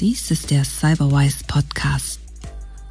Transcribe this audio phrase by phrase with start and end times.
[0.00, 2.20] Dies ist der Cyberwise Podcast.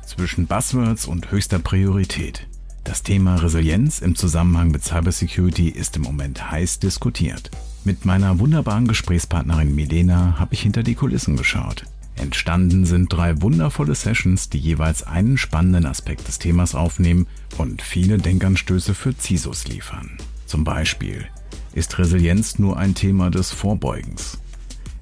[0.05, 2.45] Zwischen Buzzwords und höchster Priorität.
[2.83, 7.49] Das Thema Resilienz im Zusammenhang mit Cybersecurity ist im Moment heiß diskutiert.
[7.85, 11.85] Mit meiner wunderbaren Gesprächspartnerin Milena habe ich hinter die Kulissen geschaut.
[12.17, 17.25] Entstanden sind drei wundervolle Sessions, die jeweils einen spannenden Aspekt des Themas aufnehmen
[17.57, 20.17] und viele Denkanstöße für CISOs liefern.
[20.45, 21.25] Zum Beispiel,
[21.73, 24.39] ist Resilienz nur ein Thema des Vorbeugens?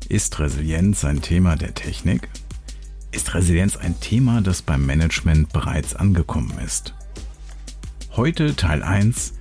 [0.07, 2.29] Ist Resilienz ein Thema der Technik?
[3.11, 6.93] Ist Resilienz ein Thema, das beim Management bereits angekommen ist?
[8.16, 9.33] Heute Teil 1.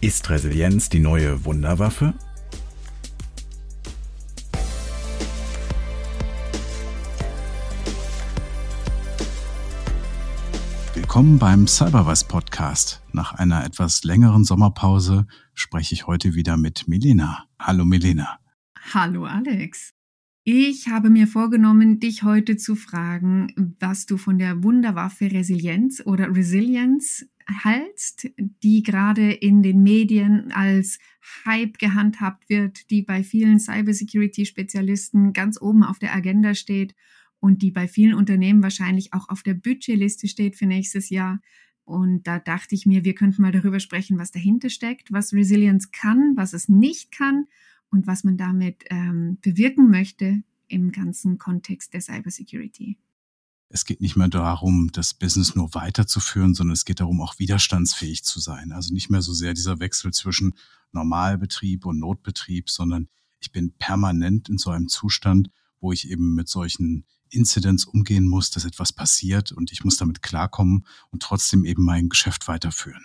[0.00, 2.14] Ist Resilienz die neue Wunderwaffe?
[10.94, 13.02] Willkommen beim Cyberwise Podcast.
[13.12, 17.44] Nach einer etwas längeren Sommerpause spreche ich heute wieder mit Milena.
[17.58, 18.38] Hallo Milena.
[18.94, 19.97] Hallo Alex.
[20.50, 26.34] Ich habe mir vorgenommen, dich heute zu fragen, was du von der Wunderwaffe Resilienz oder
[26.34, 28.30] Resilience hältst,
[28.62, 31.00] die gerade in den Medien als
[31.44, 36.94] Hype gehandhabt wird, die bei vielen Cybersecurity-Spezialisten ganz oben auf der Agenda steht
[37.40, 41.42] und die bei vielen Unternehmen wahrscheinlich auch auf der Budgetliste steht für nächstes Jahr.
[41.84, 45.90] Und da dachte ich mir, wir könnten mal darüber sprechen, was dahinter steckt, was Resilience
[45.90, 47.44] kann, was es nicht kann
[47.90, 52.98] und was man damit ähm, bewirken möchte im ganzen Kontext der Cybersecurity.
[53.70, 58.24] Es geht nicht mehr darum, das Business nur weiterzuführen, sondern es geht darum, auch widerstandsfähig
[58.24, 58.72] zu sein.
[58.72, 60.54] Also nicht mehr so sehr dieser Wechsel zwischen
[60.92, 63.08] Normalbetrieb und Notbetrieb, sondern
[63.40, 68.50] ich bin permanent in so einem Zustand, wo ich eben mit solchen Incidents umgehen muss,
[68.50, 73.04] dass etwas passiert und ich muss damit klarkommen und trotzdem eben mein Geschäft weiterführen.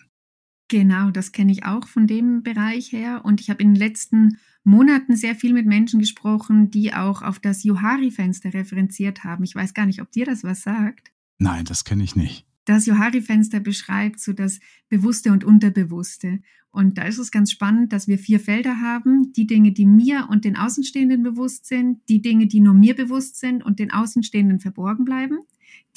[0.68, 3.22] Genau, das kenne ich auch von dem Bereich her.
[3.24, 7.40] Und ich habe in den letzten Monaten sehr viel mit Menschen gesprochen, die auch auf
[7.40, 9.44] das Johari-Fenster referenziert haben.
[9.44, 11.12] Ich weiß gar nicht, ob dir das was sagt.
[11.38, 12.46] Nein, das kenne ich nicht.
[12.66, 16.40] Das Johari-Fenster beschreibt so das Bewusste und Unterbewusste.
[16.72, 19.32] Und da ist es ganz spannend, dass wir vier Felder haben.
[19.34, 23.40] Die Dinge, die mir und den Außenstehenden bewusst sind, die Dinge, die nur mir bewusst
[23.40, 25.38] sind und den Außenstehenden verborgen bleiben,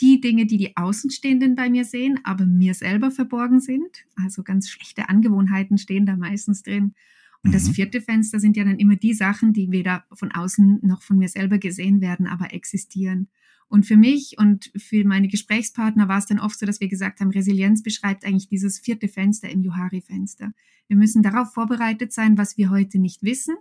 [0.00, 4.04] die Dinge, die die Außenstehenden bei mir sehen, aber mir selber verborgen sind.
[4.22, 6.94] Also ganz schlechte Angewohnheiten stehen da meistens drin.
[7.42, 7.52] Und mhm.
[7.52, 11.16] das vierte Fenster sind ja dann immer die Sachen, die weder von außen noch von
[11.16, 13.28] mir selber gesehen werden, aber existieren.
[13.69, 17.21] Und für mich und für meine Gesprächspartner war es dann oft so, dass wir gesagt
[17.21, 20.53] haben, Resilienz beschreibt eigentlich dieses vierte Fenster im Johari-Fenster.
[20.87, 23.56] Wir müssen darauf vorbereitet sein, was wir heute nicht wissen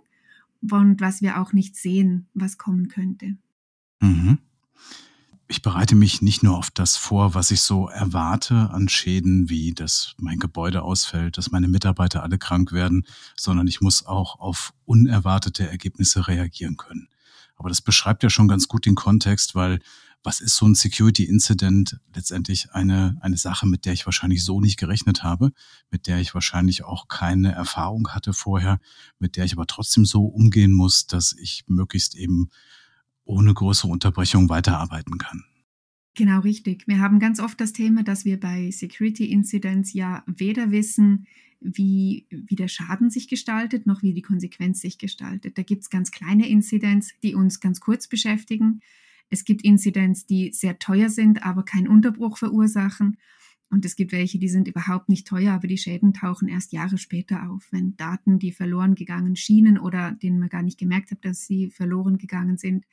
[0.60, 3.36] und was wir auch nicht sehen, was kommen könnte.
[4.00, 4.38] Mhm.
[5.48, 9.74] Ich bereite mich nicht nur auf das vor, was ich so erwarte an Schäden, wie
[9.74, 13.06] dass mein Gebäude ausfällt, dass meine Mitarbeiter alle krank werden,
[13.36, 17.08] sondern ich muss auch auf unerwartete Ergebnisse reagieren können.
[17.56, 19.80] Aber das beschreibt ja schon ganz gut den Kontext, weil
[20.22, 22.00] was ist so ein Security Incident?
[22.12, 25.52] Letztendlich eine, eine Sache, mit der ich wahrscheinlich so nicht gerechnet habe,
[25.90, 28.80] mit der ich wahrscheinlich auch keine Erfahrung hatte vorher,
[29.20, 32.50] mit der ich aber trotzdem so umgehen muss, dass ich möglichst eben
[33.24, 35.44] ohne größere Unterbrechung weiterarbeiten kann.
[36.14, 36.88] Genau richtig.
[36.88, 41.26] Wir haben ganz oft das Thema, dass wir bei Security Incidents ja weder wissen,
[41.60, 45.58] wie, wie der Schaden sich gestaltet, noch wie die Konsequenz sich gestaltet.
[45.58, 48.80] Da gibt es ganz kleine Incidents, die uns ganz kurz beschäftigen.
[49.30, 53.16] Es gibt Incidents, die sehr teuer sind, aber keinen Unterbruch verursachen.
[53.68, 56.98] Und es gibt welche, die sind überhaupt nicht teuer, aber die Schäden tauchen erst Jahre
[56.98, 61.24] später auf, wenn Daten, die verloren gegangen schienen oder denen man gar nicht gemerkt hat,
[61.24, 62.84] dass sie verloren gegangen sind,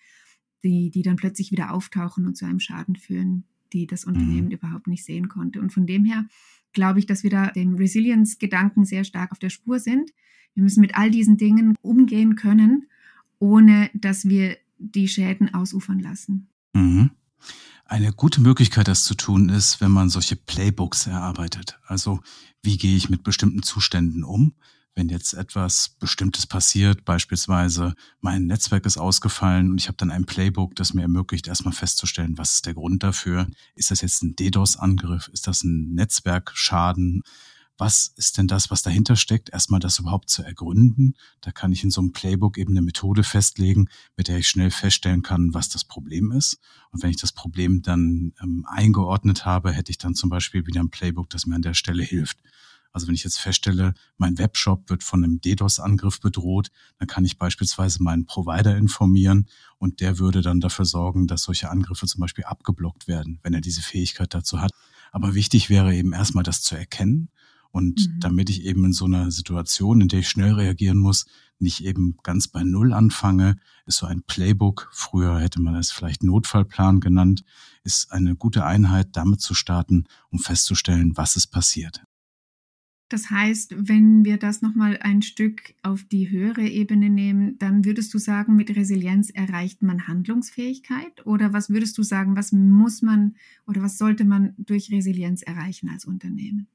[0.63, 4.53] die, die dann plötzlich wieder auftauchen und zu einem Schaden führen, die das Unternehmen mhm.
[4.53, 5.59] überhaupt nicht sehen konnte.
[5.59, 6.25] Und von dem her
[6.73, 10.11] glaube ich, dass wir da dem Resilience-Gedanken sehr stark auf der Spur sind.
[10.53, 12.87] Wir müssen mit all diesen Dingen umgehen können,
[13.39, 16.49] ohne dass wir die Schäden ausufern lassen.
[16.73, 17.11] Mhm.
[17.85, 21.79] Eine gute Möglichkeit, das zu tun, ist, wenn man solche Playbooks erarbeitet.
[21.85, 22.21] Also,
[22.63, 24.53] wie gehe ich mit bestimmten Zuständen um?
[24.95, 30.25] Wenn jetzt etwas Bestimmtes passiert, beispielsweise mein Netzwerk ist ausgefallen und ich habe dann ein
[30.25, 33.47] Playbook, das mir ermöglicht, erstmal festzustellen, was ist der Grund dafür?
[33.75, 35.29] Ist das jetzt ein DDoS-Angriff?
[35.29, 37.23] Ist das ein Netzwerkschaden?
[37.77, 39.49] Was ist denn das, was dahinter steckt?
[39.49, 41.15] Erstmal das überhaupt zu ergründen.
[41.41, 44.69] Da kann ich in so einem Playbook eben eine Methode festlegen, mit der ich schnell
[44.69, 46.59] feststellen kann, was das Problem ist.
[46.91, 50.81] Und wenn ich das Problem dann ähm, eingeordnet habe, hätte ich dann zum Beispiel wieder
[50.81, 52.37] ein Playbook, das mir an der Stelle hilft.
[52.93, 56.69] Also wenn ich jetzt feststelle, mein Webshop wird von einem DDoS-Angriff bedroht,
[56.99, 59.47] dann kann ich beispielsweise meinen Provider informieren
[59.79, 63.61] und der würde dann dafür sorgen, dass solche Angriffe zum Beispiel abgeblockt werden, wenn er
[63.61, 64.71] diese Fähigkeit dazu hat.
[65.11, 67.29] Aber wichtig wäre eben erstmal das zu erkennen
[67.75, 68.19] Und mhm.
[68.19, 71.25] damit ich eben in so einer Situation, in der ich schnell reagieren muss,
[71.57, 73.57] nicht eben ganz bei Null anfange,
[73.87, 77.43] ist so ein Playbook, früher hätte man es vielleicht Notfallplan genannt,
[77.83, 82.03] ist eine gute Einheit, damit zu starten, um festzustellen, was ist passiert.
[83.13, 88.11] Das heißt, wenn wir das nochmal ein Stück auf die höhere Ebene nehmen, dann würdest
[88.15, 91.23] du sagen, mit Resilienz erreicht man Handlungsfähigkeit?
[91.27, 93.35] Oder was würdest du sagen, was muss man
[93.67, 96.65] oder was sollte man durch Resilienz erreichen als Unternehmen?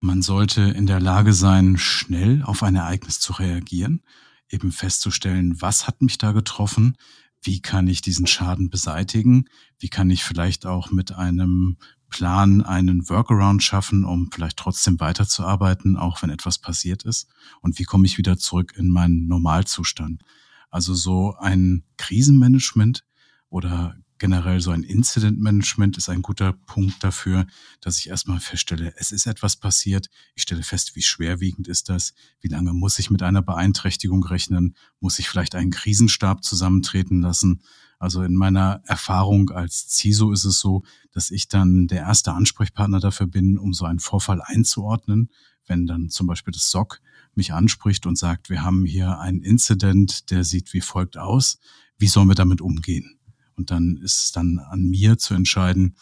[0.00, 4.02] Man sollte in der Lage sein, schnell auf ein Ereignis zu reagieren,
[4.50, 6.98] eben festzustellen, was hat mich da getroffen,
[7.40, 9.46] wie kann ich diesen Schaden beseitigen,
[9.78, 11.78] wie kann ich vielleicht auch mit einem
[12.12, 17.26] Plan einen Workaround schaffen, um vielleicht trotzdem weiterzuarbeiten, auch wenn etwas passiert ist,
[17.62, 20.22] und wie komme ich wieder zurück in meinen Normalzustand.
[20.70, 23.04] Also so ein Krisenmanagement
[23.48, 27.46] oder generell so ein Incident Management ist ein guter Punkt dafür,
[27.80, 30.08] dass ich erstmal feststelle, es ist etwas passiert.
[30.36, 32.14] Ich stelle fest, wie schwerwiegend ist das?
[32.40, 34.76] Wie lange muss ich mit einer Beeinträchtigung rechnen?
[35.00, 37.62] Muss ich vielleicht einen Krisenstab zusammentreten lassen?
[38.02, 40.82] Also in meiner Erfahrung als CISO ist es so,
[41.12, 45.30] dass ich dann der erste Ansprechpartner dafür bin, um so einen Vorfall einzuordnen.
[45.68, 47.00] Wenn dann zum Beispiel das SOC
[47.36, 51.60] mich anspricht und sagt, wir haben hier einen Incident, der sieht wie folgt aus.
[51.96, 53.20] Wie sollen wir damit umgehen?
[53.54, 55.94] Und dann ist es dann an mir zu entscheiden,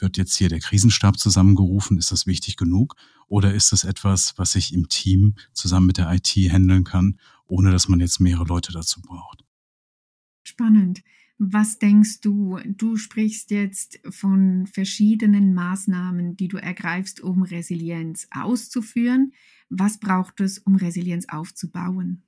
[0.00, 1.98] wird jetzt hier der Krisenstab zusammengerufen?
[1.98, 2.96] Ist das wichtig genug?
[3.28, 7.70] Oder ist das etwas, was ich im Team zusammen mit der IT handeln kann, ohne
[7.70, 9.44] dass man jetzt mehrere Leute dazu braucht?
[10.42, 11.04] Spannend.
[11.38, 12.58] Was denkst du?
[12.64, 19.32] Du sprichst jetzt von verschiedenen Maßnahmen, die du ergreifst, um Resilienz auszuführen.
[19.68, 22.22] Was braucht es, um Resilienz aufzubauen?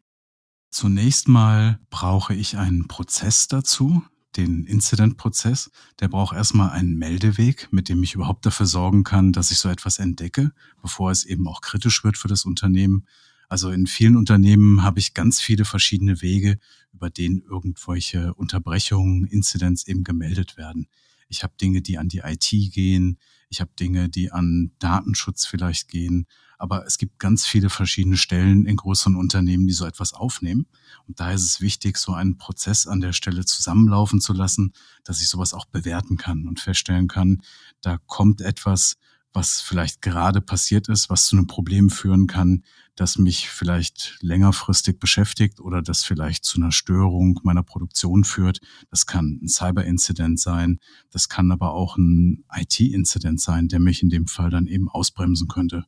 [0.71, 4.03] Zunächst mal brauche ich einen Prozess dazu,
[4.37, 5.71] den Incident-Prozess,
[6.01, 9.69] der braucht erstmal einen Meldeweg, mit dem ich überhaupt dafür sorgen kann, dass ich so
[9.69, 13.07] etwas entdecke, bevor es eben auch kritisch wird für das Unternehmen.
[13.49, 16.59] Also in vielen Unternehmen habe ich ganz viele verschiedene Wege,
[16.93, 20.89] über denen irgendwelche Unterbrechungen, Incidents eben gemeldet werden.
[21.29, 23.19] Ich habe Dinge, die an die IT gehen.
[23.49, 26.27] Ich habe Dinge, die an Datenschutz vielleicht gehen.
[26.59, 30.67] Aber es gibt ganz viele verschiedene Stellen in größeren Unternehmen, die so etwas aufnehmen.
[31.07, 34.73] Und da ist es wichtig, so einen Prozess an der Stelle zusammenlaufen zu lassen,
[35.05, 37.43] dass ich sowas auch bewerten kann und feststellen kann,
[37.83, 38.97] da kommt etwas,
[39.37, 44.99] was vielleicht gerade passiert ist, was zu einem Problem führen kann, das mich vielleicht längerfristig
[44.99, 48.61] beschäftigt oder das vielleicht zu einer Störung meiner Produktion führt.
[48.91, 50.81] Das kann ein Cyber-Incident sein,
[51.11, 55.49] das kann aber auch ein IT-Incident sein, der mich in dem Fall dann eben ausbremsen
[55.49, 55.85] könnte.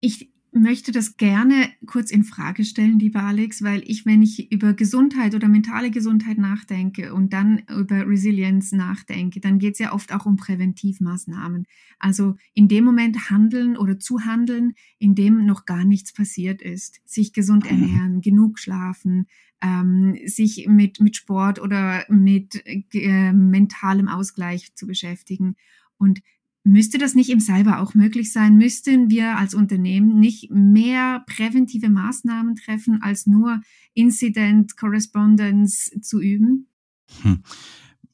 [0.00, 4.74] Ich möchte das gerne kurz in Frage stellen, lieber Alex, weil ich, wenn ich über
[4.74, 10.12] Gesundheit oder mentale Gesundheit nachdenke und dann über Resilienz nachdenke, dann geht es ja oft
[10.12, 11.66] auch um Präventivmaßnahmen.
[11.98, 17.00] Also in dem Moment handeln oder zu handeln, in dem noch gar nichts passiert ist.
[17.04, 17.70] Sich gesund mhm.
[17.70, 19.26] ernähren, genug schlafen,
[19.62, 25.56] ähm, sich mit, mit Sport oder mit äh, mentalem Ausgleich zu beschäftigen.
[25.98, 26.20] Und
[26.66, 28.56] Müsste das nicht im Cyber auch möglich sein?
[28.56, 33.60] Müssten wir als Unternehmen nicht mehr präventive Maßnahmen treffen, als nur
[33.94, 36.66] Incident Correspondence zu üben?
[37.22, 37.44] Hm.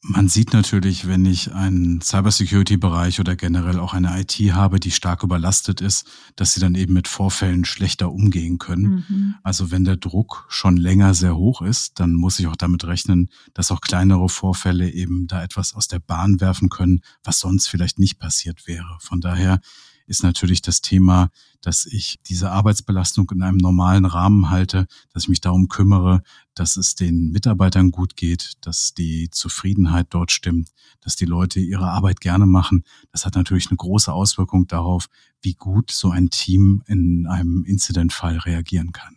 [0.04, 5.22] Man sieht natürlich, wenn ich einen Cybersecurity-Bereich oder generell auch eine IT habe, die stark
[5.22, 9.04] überlastet ist, dass sie dann eben mit Vorfällen schlechter umgehen können.
[9.08, 9.34] Mhm.
[9.44, 13.30] Also wenn der Druck schon länger sehr hoch ist, dann muss ich auch damit rechnen,
[13.54, 18.00] dass auch kleinere Vorfälle eben da etwas aus der Bahn werfen können, was sonst vielleicht
[18.00, 18.96] nicht passiert wäre.
[18.98, 19.60] Von daher
[20.06, 21.30] ist natürlich das Thema,
[21.60, 26.22] dass ich diese Arbeitsbelastung in einem normalen Rahmen halte, dass ich mich darum kümmere,
[26.54, 31.90] dass es den Mitarbeitern gut geht, dass die Zufriedenheit dort stimmt, dass die Leute ihre
[31.90, 32.84] Arbeit gerne machen.
[33.10, 35.08] Das hat natürlich eine große Auswirkung darauf,
[35.40, 39.16] wie gut so ein Team in einem Incidentfall reagieren kann.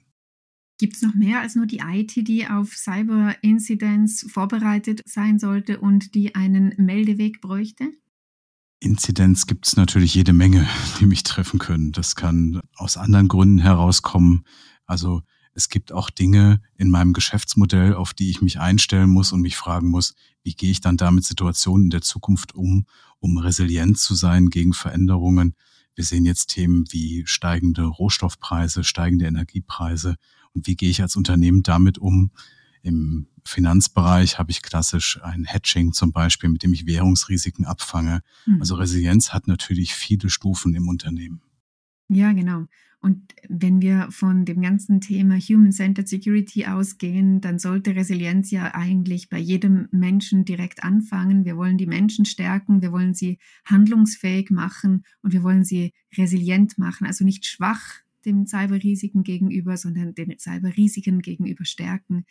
[0.77, 6.15] Gibt es noch mehr als nur die IT, die auf Cyber-Incidents vorbereitet sein sollte und
[6.15, 7.93] die einen Meldeweg bräuchte?
[8.79, 10.67] Inzidenz gibt es natürlich jede Menge,
[10.99, 11.91] die mich treffen können.
[11.91, 14.45] Das kann aus anderen Gründen herauskommen.
[14.85, 19.41] Also es gibt auch Dinge in meinem Geschäftsmodell, auf die ich mich einstellen muss und
[19.41, 20.13] mich fragen muss,
[20.43, 22.85] wie gehe ich dann damit Situationen in der Zukunft um,
[23.19, 25.55] um resilient zu sein gegen Veränderungen.
[25.95, 30.17] Wir sehen jetzt Themen wie steigende Rohstoffpreise, steigende Energiepreise
[30.53, 32.31] und wie gehe ich als Unternehmen damit um,
[32.85, 38.21] im Finanzbereich habe ich klassisch ein Hedging zum Beispiel, mit dem ich Währungsrisiken abfange.
[38.45, 38.59] Mhm.
[38.59, 41.41] Also Resilienz hat natürlich viele Stufen im Unternehmen.
[42.09, 42.65] Ja, genau.
[43.01, 49.29] Und wenn wir von dem ganzen Thema Human-Centered Security ausgehen, dann sollte Resilienz ja eigentlich
[49.29, 51.45] bei jedem Menschen direkt anfangen.
[51.45, 56.77] Wir wollen die Menschen stärken, wir wollen sie handlungsfähig machen und wir wollen sie resilient
[56.77, 57.05] machen.
[57.05, 62.25] Also nicht schwach dem Cyberrisiken gegenüber, sondern den Cyberrisiken gegenüber stärken.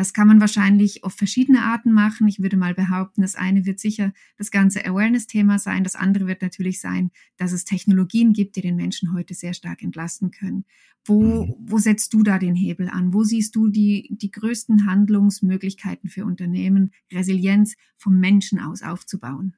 [0.00, 2.26] Das kann man wahrscheinlich auf verschiedene Arten machen.
[2.26, 5.84] Ich würde mal behaupten, das eine wird sicher das ganze Awareness-Thema sein.
[5.84, 9.82] Das andere wird natürlich sein, dass es Technologien gibt, die den Menschen heute sehr stark
[9.82, 10.64] entlasten können.
[11.04, 11.54] Wo, mhm.
[11.58, 13.12] wo setzt du da den Hebel an?
[13.12, 19.54] Wo siehst du die, die größten Handlungsmöglichkeiten für Unternehmen, Resilienz vom Menschen aus aufzubauen?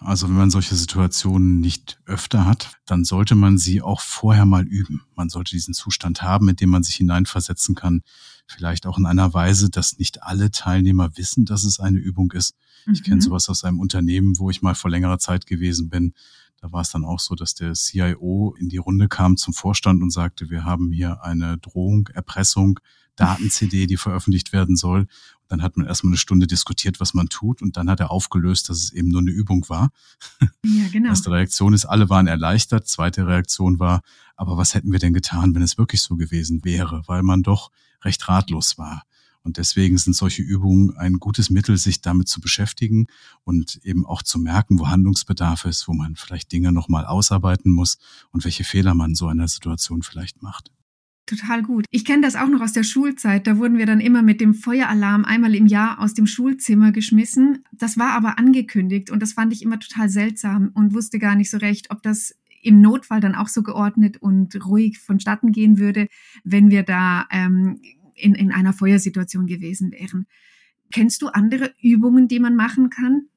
[0.00, 4.66] Also wenn man solche Situationen nicht öfter hat, dann sollte man sie auch vorher mal
[4.66, 5.02] üben.
[5.14, 8.02] Man sollte diesen Zustand haben, in dem man sich hineinversetzen kann.
[8.46, 12.54] Vielleicht auch in einer Weise, dass nicht alle Teilnehmer wissen, dass es eine Übung ist.
[12.86, 12.92] Mhm.
[12.92, 13.20] Ich kenne mhm.
[13.22, 16.12] sowas aus einem Unternehmen, wo ich mal vor längerer Zeit gewesen bin.
[16.60, 20.02] Da war es dann auch so, dass der CIO in die Runde kam zum Vorstand
[20.02, 22.80] und sagte, wir haben hier eine Drohung, Erpressung,
[23.16, 25.06] Daten-CD, die veröffentlicht werden soll.
[25.54, 28.68] Dann hat man erstmal eine Stunde diskutiert, was man tut, und dann hat er aufgelöst,
[28.68, 29.92] dass es eben nur eine Übung war.
[30.64, 31.10] Ja, genau.
[31.10, 32.88] Erste Reaktion ist, alle waren erleichtert.
[32.88, 34.02] Zweite Reaktion war,
[34.34, 37.04] aber was hätten wir denn getan, wenn es wirklich so gewesen wäre?
[37.06, 37.70] Weil man doch
[38.02, 39.04] recht ratlos war.
[39.44, 43.06] Und deswegen sind solche Übungen ein gutes Mittel, sich damit zu beschäftigen
[43.44, 47.98] und eben auch zu merken, wo Handlungsbedarf ist, wo man vielleicht Dinge nochmal ausarbeiten muss
[48.32, 50.72] und welche Fehler man in so einer Situation vielleicht macht.
[51.26, 51.86] Total gut.
[51.90, 53.46] Ich kenne das auch noch aus der Schulzeit.
[53.46, 57.64] Da wurden wir dann immer mit dem Feueralarm einmal im Jahr aus dem Schulzimmer geschmissen.
[57.72, 61.50] Das war aber angekündigt und das fand ich immer total seltsam und wusste gar nicht
[61.50, 66.08] so recht, ob das im Notfall dann auch so geordnet und ruhig vonstatten gehen würde,
[66.44, 67.80] wenn wir da ähm,
[68.14, 70.26] in, in einer Feuersituation gewesen wären.
[70.92, 73.28] Kennst du andere Übungen, die man machen kann?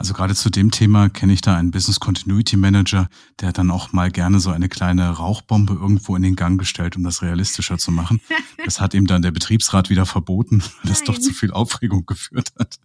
[0.00, 3.92] Also gerade zu dem Thema kenne ich da einen Business Continuity Manager, der dann auch
[3.92, 7.92] mal gerne so eine kleine Rauchbombe irgendwo in den Gang gestellt, um das realistischer zu
[7.92, 8.22] machen.
[8.64, 12.52] Das hat ihm dann der Betriebsrat wieder verboten, weil das doch zu viel Aufregung geführt
[12.58, 12.78] hat.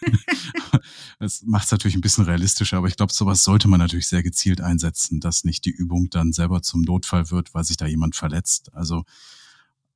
[1.18, 4.22] Das macht es natürlich ein bisschen realistischer, aber ich glaube, sowas sollte man natürlich sehr
[4.22, 8.16] gezielt einsetzen, dass nicht die Übung dann selber zum Notfall wird, weil sich da jemand
[8.16, 8.74] verletzt.
[8.74, 9.04] Also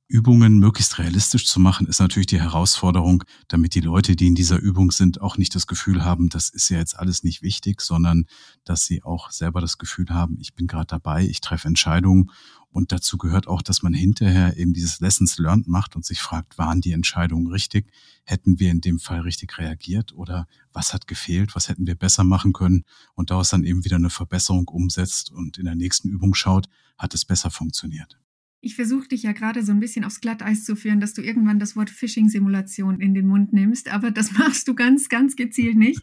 [0.09, 4.57] Übungen möglichst realistisch zu machen, ist natürlich die Herausforderung, damit die Leute, die in dieser
[4.57, 8.25] Übung sind, auch nicht das Gefühl haben, das ist ja jetzt alles nicht wichtig, sondern
[8.63, 12.31] dass sie auch selber das Gefühl haben, ich bin gerade dabei, ich treffe Entscheidungen.
[12.69, 16.57] Und dazu gehört auch, dass man hinterher eben dieses Lessons Learned macht und sich fragt,
[16.57, 17.89] waren die Entscheidungen richtig?
[18.23, 20.13] Hätten wir in dem Fall richtig reagiert?
[20.13, 21.55] Oder was hat gefehlt?
[21.55, 22.83] Was hätten wir besser machen können?
[23.15, 27.13] Und daraus dann eben wieder eine Verbesserung umsetzt und in der nächsten Übung schaut, hat
[27.13, 28.19] es besser funktioniert.
[28.59, 31.59] Ich versuche dich ja gerade so ein bisschen aufs Glatteis zu führen, dass du irgendwann
[31.59, 36.01] das Wort Phishing-Simulation in den Mund nimmst, aber das machst du ganz, ganz gezielt nicht.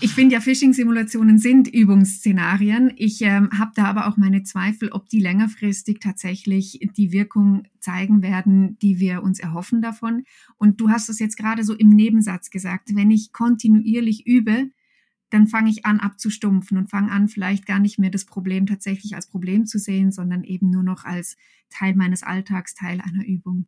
[0.00, 2.92] Ich finde ja, Phishing-Simulationen sind Übungsszenarien.
[2.96, 8.22] Ich ähm, habe da aber auch meine Zweifel, ob die längerfristig tatsächlich die Wirkung zeigen
[8.22, 10.24] werden, die wir uns erhoffen davon.
[10.56, 14.70] Und du hast es jetzt gerade so im Nebensatz gesagt, wenn ich kontinuierlich übe,
[15.34, 19.16] dann fange ich an abzustumpfen und fange an, vielleicht gar nicht mehr das Problem tatsächlich
[19.16, 21.36] als Problem zu sehen, sondern eben nur noch als
[21.70, 23.66] Teil meines Alltags, Teil einer Übung.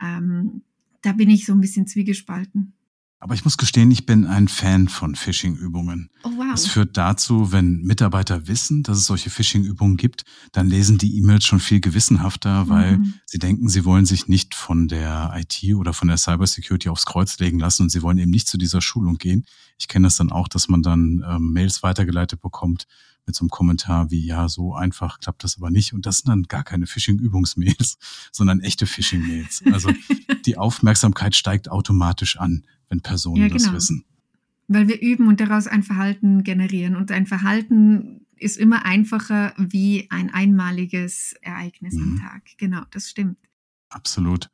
[0.00, 0.62] Ähm,
[1.02, 2.74] da bin ich so ein bisschen zwiegespalten.
[3.22, 6.08] Aber ich muss gestehen, ich bin ein Fan von Phishing-Übungen.
[6.22, 6.46] Oh, wow.
[6.52, 11.44] Das führt dazu, wenn Mitarbeiter wissen, dass es solche Phishing-Übungen gibt, dann lesen die E-Mails
[11.44, 13.14] schon viel gewissenhafter, weil mhm.
[13.26, 17.38] sie denken, sie wollen sich nicht von der IT oder von der Cybersecurity aufs Kreuz
[17.38, 19.44] legen lassen und sie wollen eben nicht zu dieser Schulung gehen.
[19.78, 22.86] Ich kenne das dann auch, dass man dann ähm, Mails weitergeleitet bekommt
[23.26, 25.92] mit so einem Kommentar wie, ja, so einfach klappt das aber nicht.
[25.92, 27.98] Und das sind dann gar keine Phishing-Übungsmails,
[28.32, 29.64] sondern echte Phishing-Mails.
[29.72, 29.92] Also
[30.46, 33.58] die Aufmerksamkeit steigt automatisch an wenn Personen ja, genau.
[33.64, 34.04] das wissen.
[34.68, 36.94] Weil wir üben und daraus ein Verhalten generieren.
[36.96, 42.02] Und ein Verhalten ist immer einfacher wie ein einmaliges Ereignis mhm.
[42.02, 42.42] am Tag.
[42.58, 43.38] Genau, das stimmt.
[43.88, 44.50] Absolut.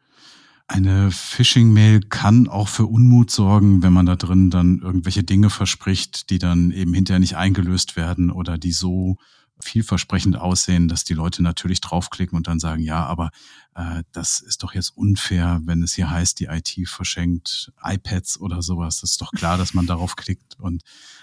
[0.68, 6.30] Eine Phishing-Mail kann auch für Unmut sorgen, wenn man da drin dann irgendwelche Dinge verspricht,
[6.30, 9.16] die dann eben hinterher nicht eingelöst werden oder die so
[9.60, 13.30] vielversprechend aussehen, dass die Leute natürlich draufklicken und dann sagen, ja, aber
[13.74, 18.62] äh, das ist doch jetzt unfair, wenn es hier heißt, die IT verschenkt iPads oder
[18.62, 19.00] sowas.
[19.00, 20.58] Das ist doch klar, dass man darauf klickt.
[20.58, 20.82] Und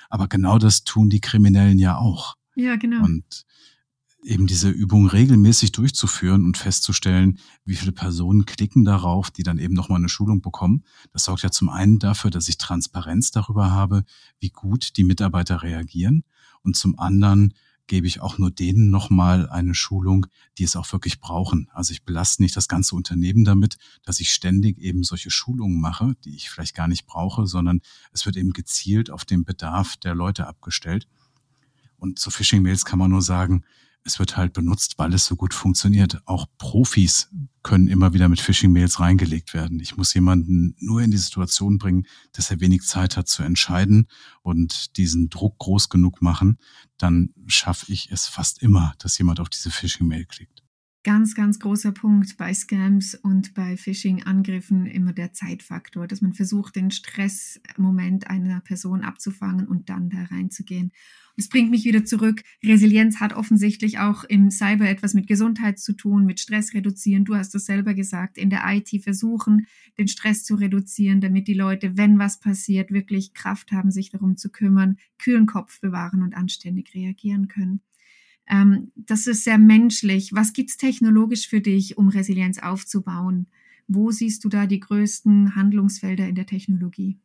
[0.09, 2.35] aber genau das tun die Kriminellen ja auch.
[2.55, 3.03] Ja, genau.
[3.03, 3.45] Und
[4.23, 9.73] eben diese Übung regelmäßig durchzuführen und festzustellen, wie viele Personen klicken darauf, die dann eben
[9.73, 10.83] nochmal eine Schulung bekommen.
[11.11, 14.03] Das sorgt ja zum einen dafür, dass ich Transparenz darüber habe,
[14.39, 16.23] wie gut die Mitarbeiter reagieren
[16.61, 17.53] und zum anderen
[17.87, 20.25] gebe ich auch nur denen nochmal eine Schulung,
[20.57, 21.69] die es auch wirklich brauchen.
[21.73, 26.15] Also ich belaste nicht das ganze Unternehmen damit, dass ich ständig eben solche Schulungen mache,
[26.23, 30.15] die ich vielleicht gar nicht brauche, sondern es wird eben gezielt auf den Bedarf der
[30.15, 31.07] Leute abgestellt.
[31.97, 33.63] Und zu Phishing-Mails kann man nur sagen,
[34.05, 36.21] es wird halt benutzt, weil es so gut funktioniert.
[36.25, 37.29] Auch Profis
[37.63, 39.79] können immer wieder mit Phishing-Mails reingelegt werden.
[39.79, 44.07] Ich muss jemanden nur in die Situation bringen, dass er wenig Zeit hat zu entscheiden
[44.41, 46.57] und diesen Druck groß genug machen,
[46.97, 50.52] dann schaffe ich es fast immer, dass jemand auf diese Phishing-Mail klickt
[51.03, 56.75] ganz, ganz großer Punkt bei Scams und bei Phishing-Angriffen immer der Zeitfaktor, dass man versucht,
[56.75, 60.91] den Stressmoment einer Person abzufangen und dann da reinzugehen.
[61.35, 62.43] Und es bringt mich wieder zurück.
[62.63, 67.25] Resilienz hat offensichtlich auch im Cyber etwas mit Gesundheit zu tun, mit Stress reduzieren.
[67.25, 69.67] Du hast das selber gesagt, in der IT versuchen,
[69.97, 74.37] den Stress zu reduzieren, damit die Leute, wenn was passiert, wirklich Kraft haben, sich darum
[74.37, 77.81] zu kümmern, kühlen Kopf bewahren und anständig reagieren können.
[78.47, 80.33] Ähm, das ist sehr menschlich.
[80.33, 83.47] Was gibt's technologisch für dich, um Resilienz aufzubauen?
[83.87, 87.19] Wo siehst du da die größten Handlungsfelder in der Technologie?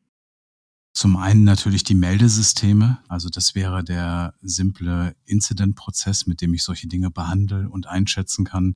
[0.92, 2.98] Zum einen natürlich die Meldesysteme.
[3.06, 8.74] Also das wäre der simple Incident-Prozess, mit dem ich solche Dinge behandle und einschätzen kann.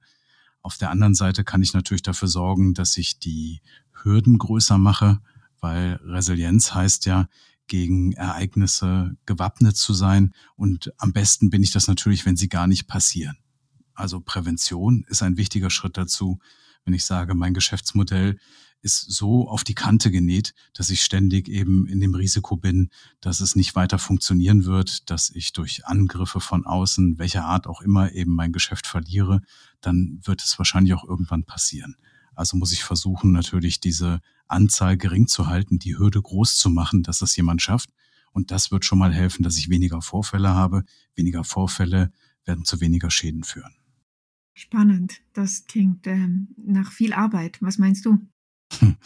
[0.61, 5.21] Auf der anderen Seite kann ich natürlich dafür sorgen, dass ich die Hürden größer mache,
[5.61, 7.27] weil Resilienz heißt ja,
[7.73, 10.35] gegen Ereignisse gewappnet zu sein.
[10.57, 13.38] Und am besten bin ich das natürlich, wenn sie gar nicht passieren.
[13.95, 16.38] Also Prävention ist ein wichtiger Schritt dazu.
[16.85, 18.38] Wenn ich sage, mein Geschäftsmodell
[18.83, 22.91] ist so auf die Kante genäht, dass ich ständig eben in dem Risiko bin,
[23.23, 27.81] dass es nicht weiter funktionieren wird, dass ich durch Angriffe von außen, welcher Art auch
[27.81, 29.41] immer, eben mein Geschäft verliere,
[29.81, 31.97] dann wird es wahrscheinlich auch irgendwann passieren.
[32.35, 37.03] Also muss ich versuchen, natürlich diese Anzahl gering zu halten, die Hürde groß zu machen,
[37.03, 37.91] dass das jemand schafft.
[38.33, 40.85] Und das wird schon mal helfen, dass ich weniger Vorfälle habe.
[41.15, 42.11] Weniger Vorfälle
[42.45, 43.75] werden zu weniger Schäden führen.
[44.55, 45.21] Spannend.
[45.33, 47.59] Das klingt ähm, nach viel Arbeit.
[47.61, 48.19] Was meinst du?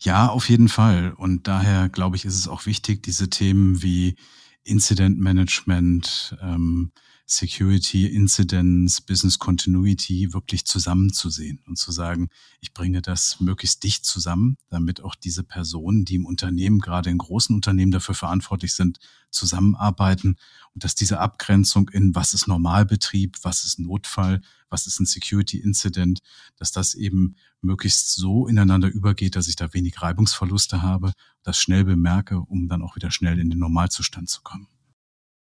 [0.00, 1.12] Ja, auf jeden Fall.
[1.12, 4.14] Und daher glaube ich, ist es auch wichtig, diese Themen wie
[4.62, 6.92] Incident Management, ähm,
[7.28, 12.28] Security, Incidents, Business Continuity wirklich zusammenzusehen und zu sagen,
[12.60, 17.18] ich bringe das möglichst dicht zusammen, damit auch diese Personen, die im Unternehmen, gerade in
[17.18, 20.36] großen Unternehmen dafür verantwortlich sind, zusammenarbeiten
[20.72, 24.40] und dass diese Abgrenzung in was ist Normalbetrieb, was ist Notfall,
[24.70, 26.20] was ist ein Security Incident,
[26.58, 31.82] dass das eben möglichst so ineinander übergeht, dass ich da wenig Reibungsverluste habe, das schnell
[31.82, 34.68] bemerke, um dann auch wieder schnell in den Normalzustand zu kommen.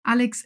[0.04, 0.44] Alex,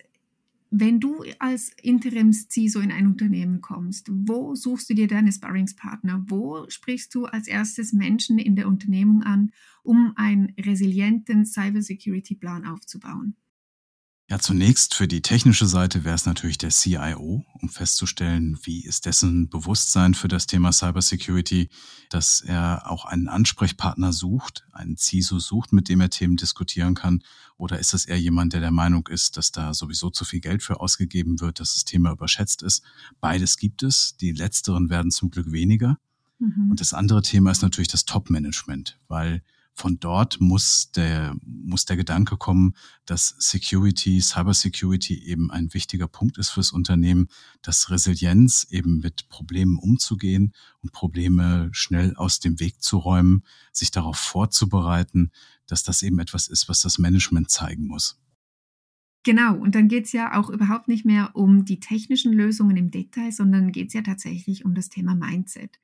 [0.70, 6.26] wenn du als Interims-CISO in ein Unternehmen kommst, wo suchst du dir deine Sparringspartner?
[6.28, 9.52] Wo sprichst du als erstes Menschen in der Unternehmung an,
[9.84, 13.36] um einen resilienten Cybersecurity-Plan aufzubauen?
[14.30, 19.06] Ja, zunächst für die technische Seite wäre es natürlich der CIO, um festzustellen, wie ist
[19.06, 21.70] dessen Bewusstsein für das Thema Cybersecurity,
[22.10, 27.24] dass er auch einen Ansprechpartner sucht, einen CISO sucht, mit dem er Themen diskutieren kann.
[27.56, 30.62] Oder ist es eher jemand, der der Meinung ist, dass da sowieso zu viel Geld
[30.62, 32.84] für ausgegeben wird, dass das Thema überschätzt ist?
[33.22, 34.18] Beides gibt es.
[34.18, 36.00] Die letzteren werden zum Glück weniger.
[36.40, 36.72] Mhm.
[36.72, 39.42] Und das andere Thema ist natürlich das Top-Management, weil
[39.78, 42.74] von dort muss der, muss der Gedanke kommen,
[43.06, 47.28] dass Security, Cybersecurity eben ein wichtiger Punkt ist fürs Unternehmen,
[47.62, 53.92] dass Resilienz eben mit Problemen umzugehen und Probleme schnell aus dem Weg zu räumen, sich
[53.92, 55.32] darauf vorzubereiten,
[55.68, 58.20] dass das eben etwas ist, was das Management zeigen muss.
[59.24, 62.90] Genau, und dann geht es ja auch überhaupt nicht mehr um die technischen Lösungen im
[62.90, 65.80] Detail, sondern geht es ja tatsächlich um das Thema Mindset.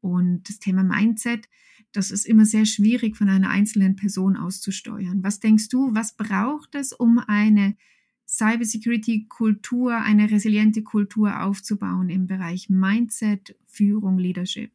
[0.00, 1.48] Und das Thema Mindset,
[1.92, 5.22] das ist immer sehr schwierig von einer einzelnen Person auszusteuern.
[5.22, 7.76] Was denkst du, was braucht es, um eine
[8.28, 14.72] Cybersecurity-Kultur, eine resiliente Kultur aufzubauen im Bereich Mindset, Führung, Leadership?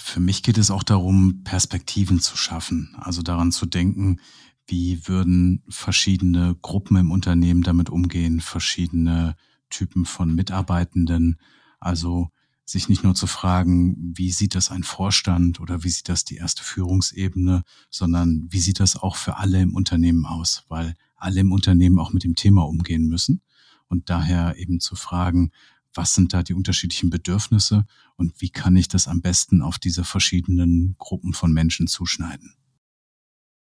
[0.00, 4.18] Für mich geht es auch darum, Perspektiven zu schaffen, also daran zu denken,
[4.66, 9.36] wie würden verschiedene Gruppen im Unternehmen damit umgehen, verschiedene
[9.68, 11.38] Typen von Mitarbeitenden.
[11.80, 12.30] Also
[12.64, 16.36] sich nicht nur zu fragen, wie sieht das ein Vorstand oder wie sieht das die
[16.36, 21.52] erste Führungsebene, sondern wie sieht das auch für alle im Unternehmen aus, weil alle im
[21.52, 23.42] Unternehmen auch mit dem Thema umgehen müssen
[23.88, 25.50] und daher eben zu fragen,
[25.92, 30.04] was sind da die unterschiedlichen Bedürfnisse und wie kann ich das am besten auf diese
[30.04, 32.54] verschiedenen Gruppen von Menschen zuschneiden.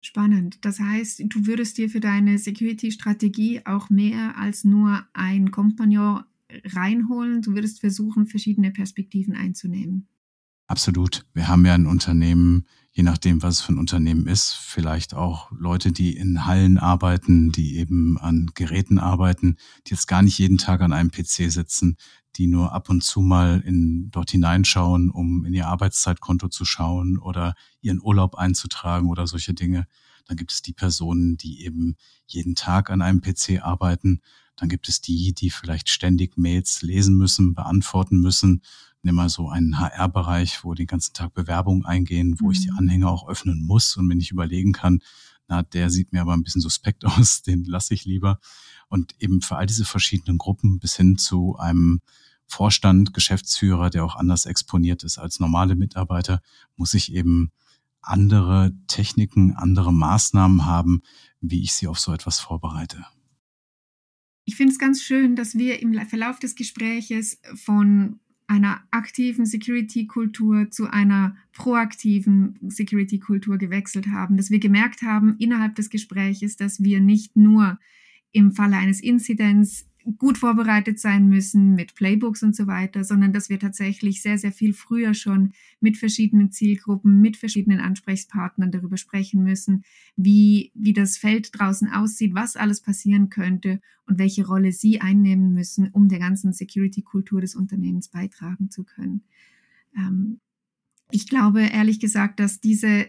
[0.01, 0.57] Spannend.
[0.65, 6.23] Das heißt, du würdest dir für deine Security-Strategie auch mehr als nur ein Kompagnon
[6.65, 7.41] reinholen.
[7.41, 10.07] Du würdest versuchen, verschiedene Perspektiven einzunehmen.
[10.67, 11.25] Absolut.
[11.33, 15.51] Wir haben ja ein Unternehmen, je nachdem, was es für ein Unternehmen ist, vielleicht auch
[15.51, 20.57] Leute, die in Hallen arbeiten, die eben an Geräten arbeiten, die jetzt gar nicht jeden
[20.57, 21.97] Tag an einem PC sitzen,
[22.37, 27.17] die nur ab und zu mal in, dort hineinschauen, um in ihr Arbeitszeitkonto zu schauen
[27.17, 29.85] oder ihren Urlaub einzutragen oder solche Dinge.
[30.25, 34.21] Dann gibt es die Personen, die eben jeden Tag an einem PC arbeiten.
[34.55, 38.61] Dann gibt es die, die vielleicht ständig Mails lesen müssen, beantworten müssen.
[39.01, 42.51] Nimm mal so einen HR-Bereich, wo den ganzen Tag Bewerbungen eingehen, wo mhm.
[42.51, 42.77] ich die mhm.
[42.77, 45.01] Anhänger auch öffnen muss und mir nicht überlegen kann,
[45.47, 48.39] na, der sieht mir aber ein bisschen suspekt aus, den lasse ich lieber.
[48.87, 52.01] Und eben für all diese verschiedenen Gruppen bis hin zu einem
[52.45, 56.41] Vorstand, Geschäftsführer, der auch anders exponiert ist als normale Mitarbeiter,
[56.75, 57.51] muss ich eben
[58.01, 61.01] andere Techniken, andere Maßnahmen haben,
[61.41, 63.05] wie ich sie auf so etwas vorbereite.
[64.45, 70.69] Ich finde es ganz schön, dass wir im Verlauf des Gespräches von einer aktiven Security-Kultur
[70.69, 76.99] zu einer proaktiven Security-Kultur gewechselt haben, dass wir gemerkt haben innerhalb des Gespräches, dass wir
[76.99, 77.79] nicht nur
[78.31, 79.87] im Falle eines Inzidents
[80.17, 84.51] gut vorbereitet sein müssen mit Playbooks und so weiter, sondern dass wir tatsächlich sehr, sehr
[84.51, 89.83] viel früher schon mit verschiedenen Zielgruppen, mit verschiedenen Ansprechpartnern darüber sprechen müssen,
[90.15, 95.53] wie, wie das Feld draußen aussieht, was alles passieren könnte und welche Rolle sie einnehmen
[95.53, 99.23] müssen, um der ganzen Security-Kultur des Unternehmens beitragen zu können.
[99.95, 100.39] Ähm,
[101.11, 103.07] ich glaube ehrlich gesagt, dass diese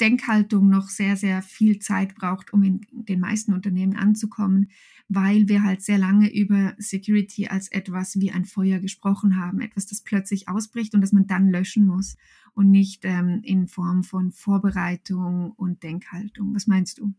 [0.00, 4.70] Denkhaltung noch sehr, sehr viel Zeit braucht, um in den meisten Unternehmen anzukommen,
[5.08, 9.86] weil wir halt sehr lange über Security als etwas wie ein Feuer gesprochen haben, etwas,
[9.86, 12.16] das plötzlich ausbricht und das man dann löschen muss
[12.54, 16.54] und nicht ähm, in Form von Vorbereitung und Denkhaltung.
[16.54, 17.14] Was meinst du?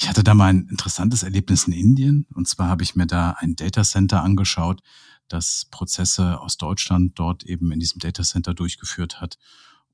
[0.00, 2.26] Ich hatte da mal ein interessantes Erlebnis in Indien.
[2.34, 4.80] Und zwar habe ich mir da ein Datacenter angeschaut,
[5.28, 9.36] das Prozesse aus Deutschland dort eben in diesem Datacenter durchgeführt hat.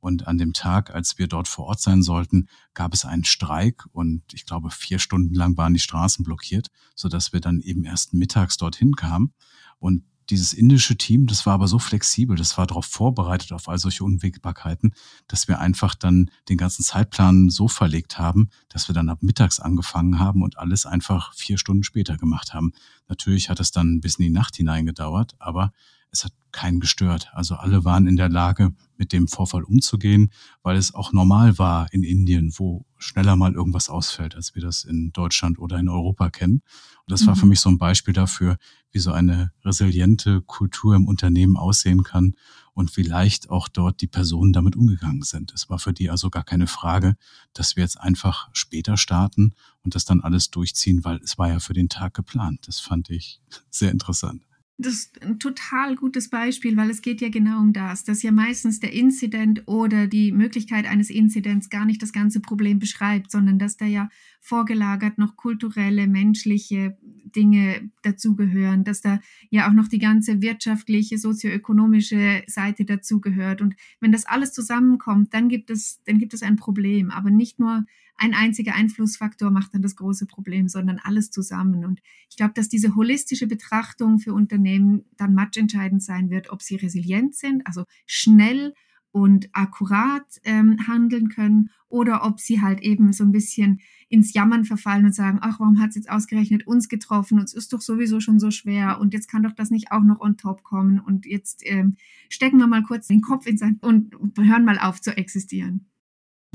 [0.07, 3.87] Und an dem Tag, als wir dort vor Ort sein sollten, gab es einen Streik
[3.90, 8.14] und ich glaube, vier Stunden lang waren die Straßen blockiert, sodass wir dann eben erst
[8.14, 9.33] mittags dorthin kamen.
[9.81, 13.81] Und dieses indische Team, das war aber so flexibel, das war darauf vorbereitet auf all
[13.81, 14.95] solche Unwägbarkeiten,
[15.27, 19.59] dass wir einfach dann den ganzen Zeitplan so verlegt haben, dass wir dann ab mittags
[19.59, 22.75] angefangen haben und alles einfach vier Stunden später gemacht haben.
[23.09, 25.73] Natürlich hat es dann bis in die Nacht hinein gedauert, aber
[26.11, 27.31] es hat keinen gestört.
[27.35, 30.31] Also alle waren in der Lage, mit dem Vorfall umzugehen,
[30.62, 34.85] weil es auch normal war in Indien, wo schneller mal irgendwas ausfällt, als wir das
[34.85, 36.62] in Deutschland oder in Europa kennen.
[37.05, 37.27] Und das mhm.
[37.27, 38.57] war für mich so ein Beispiel dafür,
[38.90, 42.35] wie so eine resiliente Kultur im Unternehmen aussehen kann
[42.73, 45.53] und wie leicht auch dort die Personen damit umgegangen sind.
[45.53, 47.16] Es war für die also gar keine Frage,
[47.53, 51.59] dass wir jetzt einfach später starten und das dann alles durchziehen, weil es war ja
[51.59, 52.66] für den Tag geplant.
[52.66, 53.40] Das fand ich
[53.71, 54.42] sehr interessant.
[54.79, 58.31] Das ist ein total gutes Beispiel, weil es geht ja genau um das, dass ja
[58.31, 63.59] meistens der Inzident oder die Möglichkeit eines Inzidents gar nicht das ganze Problem beschreibt, sondern
[63.59, 64.11] dass da ja
[64.41, 72.43] vorgelagert noch kulturelle, menschliche Dinge dazugehören, dass da ja auch noch die ganze wirtschaftliche, sozioökonomische
[72.47, 73.62] Seite dazugehört.
[73.62, 77.59] Und wenn das alles zusammenkommt, dann gibt es, dann gibt es ein Problem, aber nicht
[77.59, 77.87] nur
[78.19, 81.85] ein einziger Einflussfaktor macht dann das große Problem, sondern alles zusammen.
[81.85, 82.01] Und
[82.31, 87.35] ich glaube, dass diese holistische Betrachtung für Unternehmen dann matchentscheidend sein wird, ob sie resilient
[87.35, 88.73] sind, also schnell
[89.13, 94.65] und akkurat ähm, handeln können oder ob sie halt eben so ein bisschen ins Jammern
[94.65, 97.41] verfallen und sagen, ach, warum hat es jetzt ausgerechnet uns getroffen?
[97.41, 100.21] Uns ist doch sowieso schon so schwer und jetzt kann doch das nicht auch noch
[100.21, 101.97] on top kommen und jetzt ähm,
[102.29, 105.87] stecken wir mal kurz den Kopf in sein und hören mal auf zu existieren.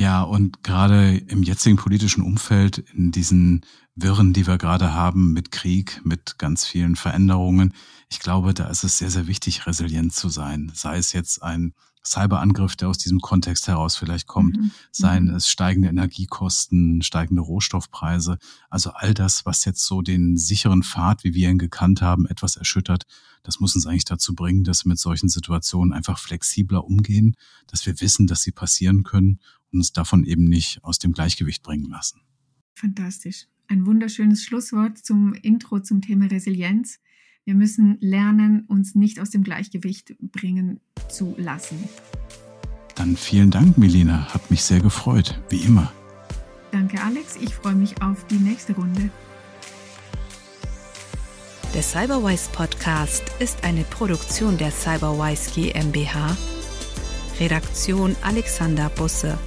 [0.01, 3.61] Ja, und gerade im jetzigen politischen Umfeld, in diesen
[3.93, 7.75] Wirren, die wir gerade haben, mit Krieg, mit ganz vielen Veränderungen,
[8.09, 10.71] ich glaube, da ist es sehr, sehr wichtig, resilient zu sein.
[10.73, 14.71] Sei es jetzt ein Cyberangriff, der aus diesem Kontext heraus vielleicht kommt, mhm.
[14.91, 15.35] seien mhm.
[15.35, 18.37] es steigende Energiekosten, steigende Rohstoffpreise,
[18.69, 22.55] also all das, was jetzt so den sicheren Pfad, wie wir ihn gekannt haben, etwas
[22.55, 23.05] erschüttert,
[23.43, 27.35] das muss uns eigentlich dazu bringen, dass wir mit solchen Situationen einfach flexibler umgehen,
[27.67, 29.39] dass wir wissen, dass sie passieren können
[29.71, 32.21] und uns davon eben nicht aus dem Gleichgewicht bringen lassen.
[32.73, 33.47] Fantastisch.
[33.67, 36.99] Ein wunderschönes Schlusswort zum Intro zum Thema Resilienz.
[37.43, 41.77] Wir müssen lernen, uns nicht aus dem Gleichgewicht bringen zu lassen.
[42.95, 44.31] Dann vielen Dank, Milena.
[44.31, 45.91] Hat mich sehr gefreut, wie immer.
[46.71, 47.37] Danke, Alex.
[47.37, 49.09] Ich freue mich auf die nächste Runde.
[51.73, 56.37] Der Cyberwise Podcast ist eine Produktion der Cyberwise GmbH.
[57.39, 59.37] Redaktion Alexander Busse.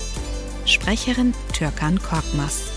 [0.67, 2.74] Sprecherin Türkan Korkmaz.